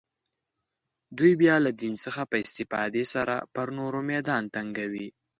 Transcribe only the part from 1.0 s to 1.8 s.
دوی بیا له